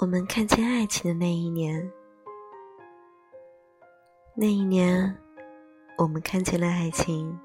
[0.00, 1.90] 我们看见爱情的那一年，
[4.32, 5.12] 那一年，
[5.96, 7.36] 我们看见了爱情，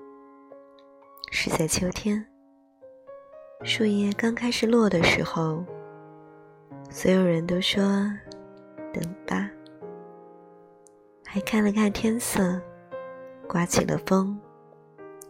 [1.31, 2.23] 是在秋天，
[3.63, 5.65] 树叶刚开始落的时候。
[6.91, 7.81] 所有人都说
[8.93, 9.49] ：“等吧。”
[11.25, 12.61] 还看了看天色，
[13.47, 14.39] 刮起了风，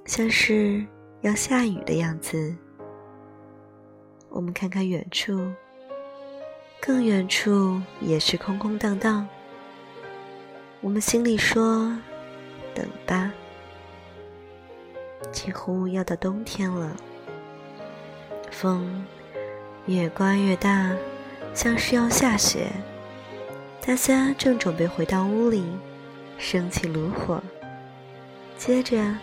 [0.04, 0.86] 像是
[1.22, 2.54] 要下雨的样子。
[4.30, 5.40] 我们看看远处，
[6.86, 9.26] 更远处也是空空荡荡。
[10.82, 11.98] 我们心里说
[12.76, 13.32] ：“等吧。”
[15.32, 16.94] 几乎要到冬天了，
[18.52, 19.06] 风
[19.86, 20.94] 越刮越大。
[21.54, 22.68] 像是要下雪，
[23.86, 25.64] 大家正准备回到屋里，
[26.38, 27.42] 升起炉火，
[28.58, 29.16] 接着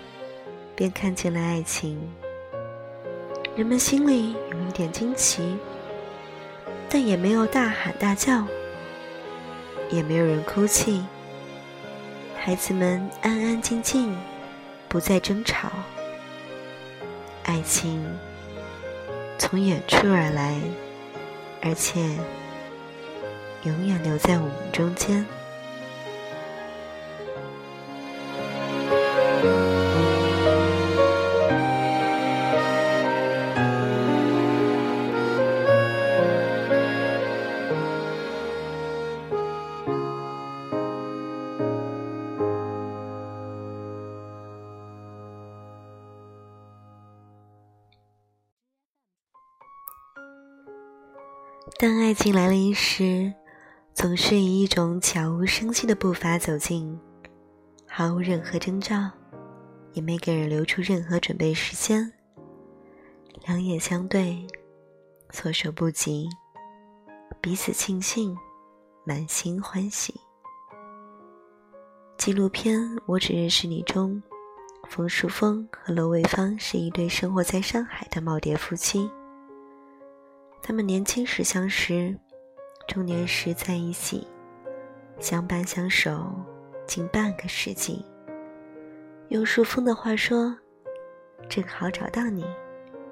[0.74, 2.00] 便看见了爱情。
[3.54, 5.58] 人们心里有一点惊奇，
[6.90, 8.44] 但也没有大喊大叫，
[9.90, 11.04] 也没有人哭泣。
[12.36, 14.14] 孩子们安安静静，
[14.88, 15.70] 不再争吵。
[17.44, 18.04] 爱情
[19.38, 20.60] 从远处而来。
[21.62, 22.00] 而且，
[23.64, 25.26] 永远留在我们中间。
[51.78, 53.32] 当爱情来临时，
[53.94, 56.98] 总是以一种悄无声息的步伐走近，
[57.86, 59.10] 毫无任何征兆，
[59.92, 62.12] 也没给人留出任何准备时间。
[63.46, 64.46] 两眼相对，
[65.32, 66.28] 措手不及，
[67.40, 68.36] 彼此庆幸，
[69.04, 70.14] 满心欢喜。
[72.18, 74.22] 纪录片《我只认识你》中，
[74.88, 79.10] 冯淑峰和罗卫芳是一对生活在上海的耄耋夫妻。
[80.62, 82.16] 他们年轻时相识，
[82.86, 84.24] 中年时在一起，
[85.18, 86.32] 相伴相守
[86.86, 88.04] 近半个世纪。
[89.30, 90.56] 用树峰的话说
[91.48, 92.44] ：“正好找到你，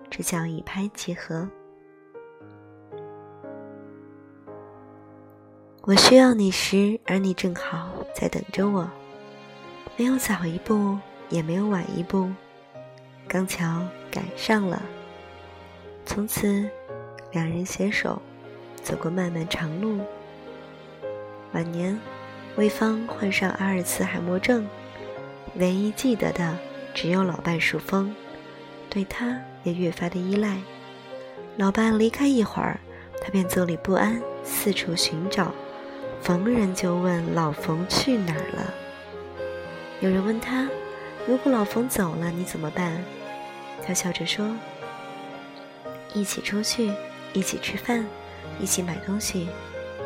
[0.08, 1.48] 这叫一拍即合。”
[5.82, 8.88] 我需要你时，而你正好在等着我，
[9.96, 10.96] 没有早一步，
[11.28, 12.30] 也没有晚一步，
[13.26, 14.80] 刚巧赶上了。
[16.04, 16.68] 从此。
[17.38, 18.20] 两人携手
[18.82, 20.00] 走过漫漫长路。
[21.52, 21.96] 晚年，
[22.56, 24.66] 魏芳患上阿尔茨海默症，
[25.54, 26.58] 唯一记得的
[26.92, 28.12] 只有老伴树峰，
[28.90, 30.56] 对他也越发的依赖。
[31.56, 32.80] 老伴离开一会儿，
[33.22, 35.54] 他便坐立不安，四处寻找，
[36.20, 38.74] 逢人就问老冯去哪儿了。
[40.00, 40.68] 有人问他，
[41.24, 43.00] 如果老冯走了，你怎么办？
[43.86, 44.56] 他笑着说
[46.12, 46.90] ：“一起出去。”
[47.32, 48.06] 一起吃饭，
[48.60, 49.48] 一起买东西，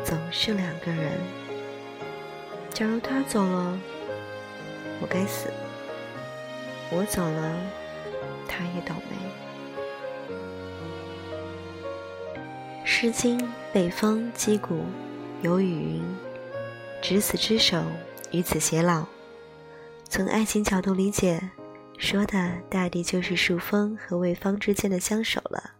[0.03, 1.11] 总是两个人。
[2.69, 3.79] 假如他走了，
[4.99, 5.49] 我该死；
[6.91, 7.55] 我走了，
[8.47, 9.15] 他也倒霉。
[12.85, 13.39] 《诗经·
[13.71, 14.75] 北风·击鼓》
[15.41, 16.03] 有雨云
[17.01, 17.83] ：“执子之手，
[18.31, 19.05] 与子偕老。”
[20.09, 21.49] 从爱情角度理解，
[21.97, 25.71] 说的大抵就是树峰和魏芳之间的相守了。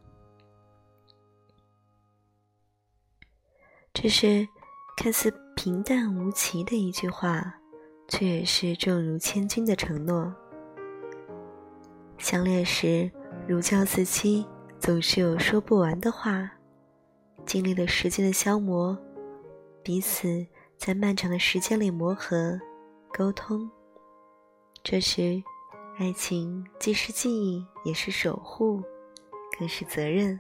[3.94, 4.48] 这是
[4.98, 7.54] 看似平淡无奇的一句话，
[8.08, 10.34] 却也是重如千钧的承诺。
[12.18, 13.10] 相恋时
[13.48, 14.46] 如胶似漆，
[14.80, 16.52] 总是有说不完的话。
[17.46, 18.98] 经历了时间的消磨，
[19.84, 20.46] 彼此
[20.78, 22.60] 在漫长的时间里磨合、
[23.14, 23.70] 沟通。
[24.82, 25.42] 这时，
[26.00, 28.82] 爱情既是记忆，也是守护，
[29.58, 30.40] 更是责任。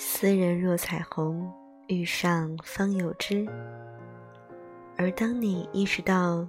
[0.00, 1.52] 斯人若彩虹，
[1.88, 3.44] 遇上方有知。
[4.96, 6.46] 而当你意识到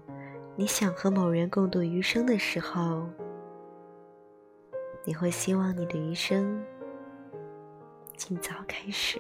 [0.56, 3.10] 你想和某人共度余生的时候，
[5.04, 6.64] 你会希望你的余生
[8.16, 9.20] 尽早开始。